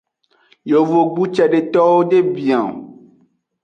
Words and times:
Yovogbu 0.71 1.23
cedewo 1.35 1.97
de 2.09 2.19
bia 2.33 2.59
o. 2.69 2.71